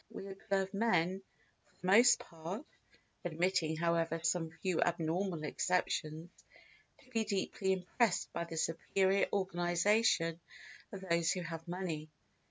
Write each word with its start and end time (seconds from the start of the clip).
We 0.09 0.27
observe 0.29 0.73
men 0.73 1.21
for 1.67 1.75
the 1.79 1.85
most 1.85 2.17
part 2.19 2.65
(admitting 3.23 3.75
however 3.75 4.19
some 4.23 4.49
few 4.63 4.81
abnormal 4.81 5.43
exceptions) 5.43 6.31
to 7.03 7.09
be 7.11 7.23
deeply 7.23 7.73
impressed 7.73 8.33
by 8.33 8.45
the 8.45 8.57
superior 8.57 9.27
organisation 9.31 10.39
of 10.91 11.01
those 11.01 11.31
who 11.33 11.41
have 11.41 11.67
money. 11.67 12.09